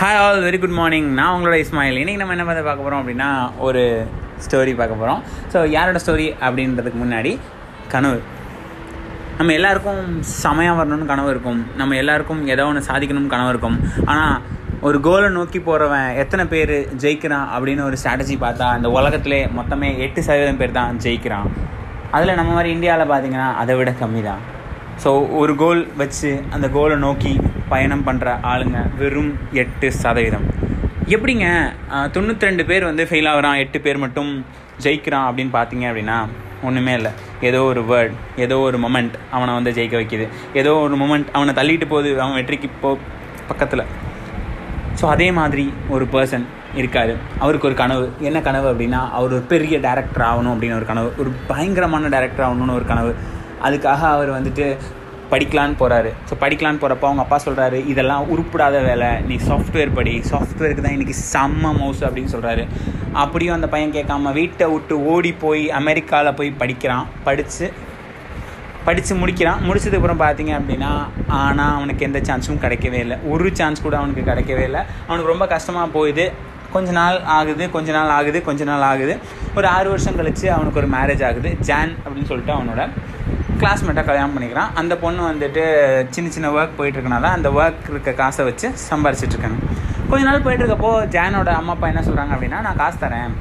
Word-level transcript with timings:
Hi 0.00 0.18
all 0.18 0.42
very 0.44 0.58
good 0.60 0.76
morning 0.78 1.08
நான் 1.16 1.32
உங்களோட 1.36 1.56
இஸ்மாயில். 1.62 1.98
இன்றைக்கி 2.02 2.20
நம்ம 2.20 2.34
என்ன 2.34 2.44
பார்த்து 2.46 2.62
பார்க்க 2.66 2.84
போகிறோம் 2.84 3.00
அப்படின்னா 3.00 3.26
ஒரு 3.66 3.80
ஸ்டோரி 4.44 4.72
பார்க்க 4.78 5.00
போகிறோம் 5.00 5.20
ஸோ 5.52 5.58
யாரோட 5.74 5.98
ஸ்டோரி 6.04 6.26
அப்படின்றதுக்கு 6.46 6.98
முன்னாடி 7.02 7.32
கனவு. 7.94 8.18
நம்ம 9.38 9.52
எல்லாருக்கும் 9.58 10.00
செமையாக 10.42 10.78
வரணும்னு 10.78 11.08
கனவு 11.10 11.30
இருக்கும். 11.34 11.60
நம்ம 11.80 11.96
எல்லாருக்கும் 12.02 12.40
ஏதோ 12.54 12.64
ஒன்று 12.70 12.82
சாதிக்கணும்னு 12.88 13.32
கனவு 13.34 13.52
இருக்கும். 13.54 13.76
ஆனால் 14.12 14.38
ஒரு 14.88 15.00
கோலை 15.06 15.28
நோக்கி 15.36 15.60
போகிறவன் 15.68 16.08
எத்தனை 16.22 16.46
பேர் 16.54 16.74
ஜெயிக்கிறான் 17.04 17.46
அப்படின்னு 17.56 17.84
ஒரு 17.88 17.98
ஸ்ட்ராட்டஜி 18.02 18.38
பார்த்தா 18.46 18.68
அந்த 18.78 18.90
உலகத்திலே 18.98 19.42
மொத்தமே 19.58 19.90
எட்டு 20.06 20.26
சதவீதம் 20.28 20.62
பேர் 20.62 20.76
தான் 20.78 21.02
ஜெயிக்கிறான். 21.06 21.50
அதில் 22.16 22.38
நம்ம 22.40 22.54
மாதிரி 22.58 22.72
இந்தியாவில் 22.78 23.12
பார்த்தீங்கன்னா 23.12 23.50
அதை 23.64 23.76
விட 23.80 23.92
கம்மி 24.02 24.24
தான் 24.30 24.42
ஸோ 25.02 25.10
ஒரு 25.40 25.52
கோல் 25.60 25.78
வச்சு 26.00 26.30
அந்த 26.54 26.66
கோலை 26.74 26.96
நோக்கி 27.04 27.30
பயணம் 27.70 28.02
பண்ணுற 28.08 28.32
ஆளுங்க 28.50 28.78
வெறும் 29.00 29.30
எட்டு 29.62 29.88
சதவீதம். 30.02 30.44
எப்படிங்க 31.14 31.46
தொண்ணூற்றி 32.14 32.48
ரெண்டு 32.48 32.64
பேர் 32.70 32.84
வந்து 32.88 33.04
ஃபெயில் 33.10 33.28
ஆகிறான் 33.30 33.60
எட்டு 33.62 33.78
பேர் 33.86 34.02
மட்டும் 34.04 34.30
ஜெயிக்கிறான் 34.84 35.26
அப்படின்னு 35.28 35.52
பார்த்தீங்க 35.56 35.86
அப்படின்னா 35.90 36.18
ஒன்றுமே 36.68 36.92
இல்லை. 36.98 37.12
ஏதோ 37.48 37.60
ஒரு 37.70 37.82
வேர்ட் 37.92 38.14
ஏதோ 38.44 38.58
ஒரு 38.66 38.78
மொமெண்ட் 38.84 39.16
அவனை 39.36 39.54
வந்து 39.58 39.74
ஜெயிக்க 39.78 39.96
வைக்கிது. 40.00 40.26
ஏதோ 40.60 40.72
ஒரு 40.84 40.96
மொமெண்ட் 41.02 41.32
அவனை 41.36 41.54
தள்ளிட்டு 41.60 41.88
போகுது 41.94 42.12
அவன் 42.22 42.38
வெற்றிக்கு 42.40 42.70
போ 42.84 42.90
பக்கத்தில். 43.50 43.86
ஸோ 45.00 45.06
அதே 45.14 45.28
மாதிரி 45.40 45.66
ஒரு 45.96 46.06
பர்சன் 46.14 46.46
இருக்காரு. 46.80 47.14
அவருக்கு 47.42 47.68
ஒரு 47.72 47.76
கனவு. 47.82 48.06
என்ன 48.28 48.38
கனவு 48.48 48.66
அப்படின்னா 48.72 49.02
அவர் 49.18 49.34
ஒரு 49.36 49.44
பெரிய 49.52 49.76
டேரக்டர் 49.88 50.28
ஆகணும் 50.30 50.54
அப்படின்னு 50.54 50.80
ஒரு 50.80 50.88
கனவு. 50.94 51.10
ஒரு 51.22 51.32
பயங்கரமான 51.52 52.10
டேரக்டர் 52.16 52.48
ஆகணும்னு 52.48 52.78
ஒரு 52.80 52.86
கனவு. 52.94 53.12
அதுக்காக 53.66 54.02
அவர் 54.14 54.30
வந்துட்டு 54.38 54.66
படிக்கலான்னு 55.32 55.76
போகிறாரு 55.80 56.10
ஸோ 56.28 56.34
படிக்கலான்னு 56.42 56.80
போகிறப்ப 56.82 57.04
அவங்க 57.08 57.22
அப்பா 57.24 57.38
சொல்கிறாரு 57.44 57.78
இதெல்லாம் 57.90 58.24
உருப்பிடாத 58.32 58.76
வேலை. 58.86 59.10
நீ 59.28 59.34
சாஃப்ட்வேர் 59.48 59.92
படி. 59.98 60.14
சாஃப்ட்வேருக்கு 60.30 60.84
தான் 60.86 60.96
இன்றைக்கி 60.96 61.14
செம்ம 61.32 61.64
மவுஸ் 61.80 62.02
அப்படின்னு 62.06 62.32
சொல்கிறாரு 62.34 62.62
அப்படியும் 63.22 63.56
அந்த 63.58 63.68
பையன் 63.74 63.94
கேட்காம 63.98 64.32
வீட்டை 64.40 64.66
விட்டு 64.72 64.96
ஓடி 65.12 65.32
போய் 65.44 65.62
அமெரிக்காவில் 65.80 66.36
போய் 66.40 66.50
படிக்கிறான். 66.62 67.06
படித்து 67.28 67.68
படித்து 68.86 69.14
முடிக்கிறான். 69.22 69.60
முடிச்சதுக்கப்புறம் 69.68 70.20
பார்த்தீங்க 70.24 70.52
அப்படின்னா 70.58 70.90
ஆனால் 71.40 71.74
அவனுக்கு 71.78 72.06
எந்த 72.08 72.20
சான்ஸும் 72.28 72.60
கிடைக்கவே 72.64 73.00
இல்லை. 73.04 73.18
ஒரு 73.32 73.50
சான்ஸ் 73.58 73.84
கூட 73.86 73.96
அவனுக்கு 74.00 74.22
கிடைக்கவே 74.30 74.64
இல்லை. 74.70 74.82
அவனுக்கு 75.06 75.32
ரொம்ப 75.32 75.46
கஷ்டமாக 75.54 75.88
போயிடுது 75.96 76.26
கொஞ்ச 76.74 76.90
நாள் 76.98 77.18
ஆகுது 77.38 77.64
கொஞ்ச 77.76 77.88
நாள் 77.98 78.10
ஆகுது 78.18 78.38
கொஞ்ச 78.48 78.64
நாள் 78.70 78.84
ஆகுது. 78.90 79.14
ஒரு 79.58 79.66
ஆறு 79.76 79.88
வருஷம் 79.94 80.18
கழித்து 80.18 80.46
அவனுக்கு 80.56 80.80
ஒரு 80.82 80.90
மேரேஜ் 80.96 81.24
ஆகுது. 81.30 81.52
ஜான் 81.68 81.94
அப்படின்னு 82.04 82.30
சொல்லிட்டு 82.32 82.54
அவனோட 82.58 82.82
கிளாஸ்மேட்டாக 83.60 84.04
கல்யாணம் 84.04 84.34
பண்ணிக்கிறான் 84.36 84.70
அந்த 84.74 84.94
பொண்ணு 84.96 85.22
வந்துட்டு 85.30 85.62
சின்ன 86.10 86.30
சின்ன 86.30 86.50
ஒர்க் 86.50 86.78
போயிட்டுருக்கனால 86.78 87.30
அந்த 87.36 87.48
ஒர்க் 87.50 87.88
இருக்க 87.88 88.12
காசை 88.12 88.44
வச்சு 88.44 88.68
சம்பாரிச்சிட்ருக்காங்க 88.90 89.58
கொஞ்ச 90.10 90.22
நாள் 90.28 90.44
போயிட்டுருக்கப்போ 90.46 90.92
ஜானோட 91.16 91.50
அம்மா 91.60 91.72
அப்பா 91.72 91.88
என்ன 91.88 92.00
சொல்கிறாங்க 92.00 92.34
அப்படின்னா 92.36 92.60
நான் 92.66 92.80
காசு 92.82 92.98
தரேன். 93.02 93.34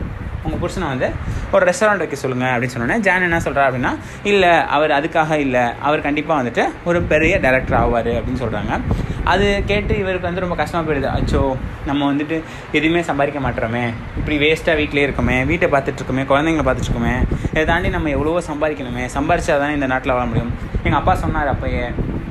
உங்கள் 0.43 0.59
புருஷனை 0.63 0.87
வந்து 0.93 1.07
ஒரு 1.55 1.63
ரெஸ்டாரண்ட் 1.69 2.01
வைக்க 2.03 2.17
சொல்லுங்கள் 2.23 2.51
அப்படின்னு 2.53 2.75
சொன்னோன்னே 2.75 2.97
ஜான் 3.05 3.27
என்ன 3.27 3.39
சொல்கிறா 3.45 3.63
அப்படின்னா 3.69 3.91
இல்லை 4.31 4.51
அவர் 4.75 4.91
அதுக்காக 4.97 5.37
இல்லை. 5.45 5.63
அவர் 5.87 6.05
கண்டிப்பாக 6.07 6.37
வந்துட்டு 6.41 6.65
ஒரு 6.89 7.01
பெரிய 7.13 7.37
டேரக்டர் 7.45 7.77
ஆவார் 7.83 8.11
அப்படின்னு 8.19 8.41
சொல்கிறாங்க 8.43 8.73
அது 9.31 9.47
கேட்டு 9.71 9.93
இவருக்கு 10.01 10.27
வந்து 10.27 10.43
ரொம்ப 10.43 10.55
கஷ்டமாக 10.61 10.85
போயிடுது. 10.87 11.09
அச்சோ 11.17 11.41
நம்ம 11.85 12.01
வந்துட்டு 12.11 12.37
எதுவுமே 12.71 13.01
சம்பாதிக்க 13.09 13.39
மாட்டோமே. 13.45 13.83
இப்படி 14.19 14.37
வேஸ்ட்டாக 14.43 14.75
வீட்டிலே 14.79 15.05
இருக்கோமே. 15.07 15.35
வீட்டை 15.45 15.67
பார்த்துட்ருக்கோமே. 15.73 16.23
குழந்தைங்கள 16.31 16.63
பார்த்துட்ருக்கோமே. 16.69 17.15
இதை 17.51 17.65
தாண்டி 17.65 17.89
நம்ம 17.89 18.09
எவ்வளவோ 18.09 18.41
சம்பாதிக்கணுமே. 18.51 19.05
சம்பாரிச்சா 19.15 19.57
தானே 19.63 19.73
இந்த 19.79 19.89
நாட்டில் 19.93 20.15
வாழ 20.17 20.25
முடியும்? 20.25 20.51
எங்கள் 20.83 20.99
அப்பா 20.99 21.15
சொன்னார் 21.15 21.51
அப்போயே 21.53 21.85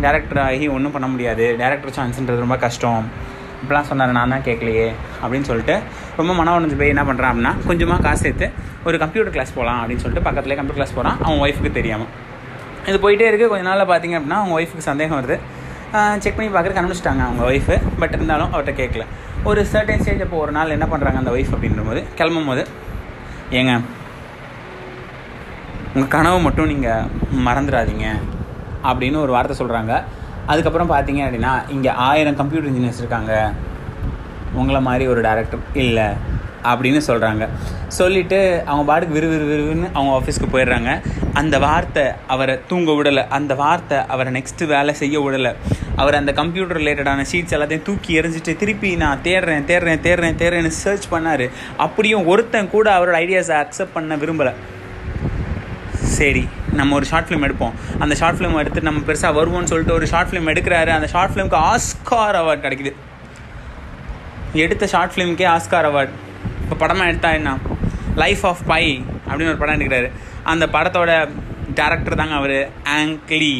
டேரக்டர் 0.04 0.40
ஆகி 0.48 0.68
ஒன்றும் 0.68 0.94
பண்ண 0.96 1.06
முடியாது. 1.14 1.56
டேரக்டர் 1.62 1.96
சான்ஸ்ன்றது 1.98 2.44
ரொம்ப 2.46 2.56
கஷ்டம். 2.66 3.04
இப்படிலாம் 3.60 3.88
சொன்னார் 3.90 4.16
நான் 4.18 4.32
தான் 4.34 4.44
கேட்கலையே 4.48 4.88
அப்படின்னு 5.22 5.48
சொல்லிட்டு 5.50 5.74
ரொம்ப 6.18 6.32
மன 6.38 6.54
உடஞ்சு 6.56 6.78
போய் 6.80 6.92
என்ன 6.94 7.02
பண்ணுறான் 7.08 7.30
அப்படின்னா 7.32 7.52
கொஞ்சமாக 7.68 8.00
காசு 8.06 8.22
சேர்த்து 8.26 8.46
ஒரு 8.88 8.98
கம்ப்யூட்டர் 9.04 9.34
கிளாஸ் 9.36 9.54
போகலாம் 9.58 9.80
அப்படின்னு 9.82 10.02
சொல்லிட்டு 10.04 10.26
பக்கத்துலேயே 10.28 10.58
கம்ப்யூட்டர் 10.60 10.80
கிளாஸ் 10.80 10.96
போகிறான் 10.98 11.16
அவன் 11.24 11.40
ஒய்ஃபுக்கு 11.44 11.72
தெரியாமல் 11.78 12.10
இது 12.90 12.98
போயிட்டே 13.04 13.26
இருக்குது 13.30 13.50
கொஞ்ச 13.52 13.64
நாளில் 13.70 13.90
பார்த்தீங்க 13.92 14.16
அப்படின்னா 14.18 14.40
அவங்க 14.42 14.54
ஒய்ஃபுக்கு 14.58 14.88
சந்தேகம் 14.90 15.18
வருது. 15.18 15.36
செக் 16.22 16.36
பண்ணி 16.36 16.50
பார்க்குறது 16.54 16.76
கண்டுபிடிச்சிட்டாங்க 16.76 17.22
அவங்க 17.26 17.42
ஒய்ஃபு 17.50 17.76
பட் 18.00 18.14
இருந்தாலும் 18.16 18.50
அவர்கிட்ட 18.52 18.74
கேட்கல. 18.80 19.04
ஒரு 19.50 19.60
சர்டன் 19.72 20.02
ஸ்டேஜ் 20.02 20.22
அப்போ 20.24 20.36
ஒரு 20.44 20.52
நாள் 20.56 20.74
என்ன 20.76 20.86
பண்ணுறாங்க 20.92 21.18
அந்த 21.22 21.32
ஒய்ஃப் 21.36 21.52
அப்படின்ற 21.54 21.84
போது 21.88 22.00
கிளம்பும் 22.18 22.50
போது 22.50 22.62
ஏங்க 23.58 23.74
உங்கள் 25.94 26.12
கனவை 26.14 26.38
மட்டும் 26.46 26.70
நீங்கள் 26.72 27.06
மறந்துடாதீங்க 27.46 28.06
அப்படின்னு 28.90 29.18
ஒரு 29.24 29.32
வார்த்தை 29.36 29.56
சொல்கிறாங்க 29.60 29.92
அதுக்கப்புறம் 30.52 30.92
பார்த்தீங்க 30.94 31.22
அப்படின்னா 31.26 31.54
இங்கே 31.76 31.92
ஆயிரம் 32.08 32.38
கம்ப்யூட்டர் 32.40 32.70
இன்ஜினியர்ஸ் 32.72 33.02
இருக்காங்க. 33.04 33.32
உங்களை 34.60 34.80
மாதிரி 34.88 35.06
ஒரு 35.12 35.20
டேரக்டர் 35.28 35.64
இல்லை 35.84 36.08
அப்படின்னு 36.70 37.00
சொல்கிறாங்க 37.08 37.44
சொல்லிவிட்டு 37.96 38.38
அவங்க 38.68 38.84
பாட்டுக்கு 38.88 39.16
விறு 39.16 39.28
விறு 39.32 39.44
விறுன்னு 39.50 39.88
அவங்க 39.96 40.12
ஆஃபீஸ்க்கு 40.18 40.48
போயிடுறாங்க. 40.54 40.90
அந்த 41.40 41.56
வார்த்தை 41.64 42.04
அவரை 42.34 42.54
தூங்க 42.70 42.90
விடலை. 42.98 43.22
அந்த 43.36 43.52
வார்த்தை 43.60 43.98
அவரை 44.14 44.30
நெக்ஸ்ட்டு 44.36 44.68
வேலை 44.72 44.94
செய்ய 45.02 45.20
விடலை. 45.26 45.52
அவர் 46.02 46.18
அந்த 46.20 46.32
கம்ப்யூட்டர் 46.40 46.80
ரிலேட்டடான 46.80 47.26
ஷீட்ஸ் 47.30 47.54
எல்லாத்தையும் 47.56 47.86
தூக்கி 47.88 48.20
எறிஞ்சிட்டு 48.20 48.54
திருப்பி 48.62 48.90
நான் 49.02 49.22
தேடுறேன் 49.28 49.68
தேடுறேன் 49.70 50.02
தேடுறேன் 50.06 50.38
தேடுறேன்னு 50.42 50.72
சர்ச் 50.84 51.06
பண்ணார். 51.14 51.46
அப்படியும் 51.86 52.26
ஒருத்தன் 52.32 52.72
கூட 52.76 52.88
அவரோட 52.98 53.16
ஐடியாஸை 53.24 53.56
அக்செப்ட் 53.62 53.96
பண்ண 53.98 54.16
விரும்பலை. 54.24 54.54
சரி. 56.18 56.44
நம்ம 56.80 56.94
ஒரு 56.98 57.06
ஷார்ட் 57.10 57.28
ஃபிலிம் 57.28 57.44
எடுப்போம். 57.48 57.74
அந்த 58.04 58.14
ஷார்ட் 58.20 58.38
ஃபிலிம் 58.38 58.60
எடுத்து 58.62 58.86
நம்ம 58.88 59.02
பெருசாக 59.08 59.32
வருவோம்னு 59.40 59.70
சொல்லிட்டு 59.72 59.94
ஒரு 59.98 60.06
ஷார்ட் 60.12 60.30
ஃபிலிம் 60.30 60.50
எடுக்கிறாரு. 60.52 60.92
அந்த 60.98 61.08
ஷார்ட் 61.14 61.34
ஃபிலிம்க்கு 61.34 61.58
ஆஸ்கார் 61.70 62.38
அவார்ட் 62.42 62.64
கிடைக்குது. 62.66 62.92
எடுத்த 64.64 64.84
ஷார்ட் 64.94 65.14
ஃபிலிம்க்கே 65.14 65.48
ஆஸ்கார் 65.56 65.88
அவார்ட் 65.90 66.14
இப்போ 66.62 66.76
படமாக 66.84 67.10
எடுத்தா 67.10 67.30
என்ன? 67.38 67.50
லைஃப் 68.22 68.44
ஆஃப் 68.50 68.62
பை 68.72 68.84
அப்படின்னு 69.28 69.52
ஒரு 69.54 69.60
படம் 69.62 69.76
எடுக்கிறாரு. 69.78 70.08
அந்த 70.52 70.64
படத்தோட 70.76 71.12
டேரக்டர் 71.80 72.20
தாங்க 72.20 72.34
அவர் 72.40 72.56
Ang Lee 72.98 73.54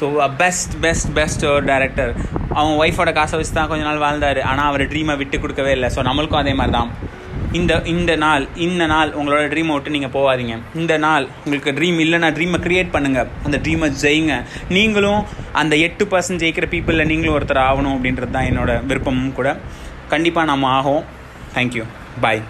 so 0.00 0.06
best 0.42 0.74
best 0.84 1.08
best 1.18 1.44
ஒரு 1.52 1.64
டேரக்டர் 1.70 2.12
அவன் 2.58 2.74
ஒய்ஃபோட 2.82 3.10
காசை 3.18 3.36
வச்சு 3.38 3.52
தான் 3.58 3.70
கொஞ்ச 3.70 3.82
நாள் 3.88 4.02
வாழ்ந்தார். 4.04 4.40
ஆனால் 4.50 4.68
அவர் 4.70 4.82
ட்ரீமை 4.92 5.14
விட்டு 5.20 5.36
கொடுக்கவே 5.42 5.72
இல்லை. 5.76 5.88
ஸோ 5.96 6.02
நம்மளுக்கும் 6.08 6.42
அதே 6.42 6.52
மாதிரி 6.60 6.74
தான் 6.78 6.90
இந்த 7.58 7.82
இந்த 7.92 8.12
நாள் 8.22 8.44
இந்த 8.66 8.86
நாள் 8.92 9.10
உங்களோட 9.18 9.44
ட்ரீமை 9.52 9.74
விட்டு 9.74 9.94
நீங்கள் 9.94 10.12
போகாதீங்க. 10.16 10.54
இந்த 10.80 10.94
நாள் 11.04 11.28
உங்களுக்கு 11.44 11.74
ட்ரீம் 11.78 11.98
இல்லைன்னா 12.04 12.30
ட்ரீமை 12.38 12.58
க்ரியேட் 12.66 12.92
பண்ணுங்கள் 12.96 13.30
அந்த 13.44 13.58
ட்ரீமை 13.64 13.88
ஜெயிங்க. 14.02 14.36
நீங்களும் 14.76 15.22
அந்த 15.62 15.76
எட்டு 15.86 16.06
பர்சன்ட் 16.12 16.42
ஜெயிக்கிற 16.44 16.68
பீப்புளில் 16.74 17.10
நீங்களும் 17.12 17.36
ஒருத்தர் 17.38 17.66
ஆகணும் 17.68 17.96
அப்படின்றது 17.96 18.36
தான் 18.36 18.50
என்னோட 18.50 18.84
விருப்பமும் 18.90 19.36
கூட. 19.40 19.56
கண்டிப்பாக 20.14 20.50
நம்ம 20.52 20.70
ஆகும் 20.78 21.02
தேங்க்யூ 21.56 21.86
பாய் 22.20 22.42